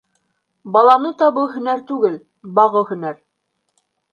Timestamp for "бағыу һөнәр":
2.61-3.25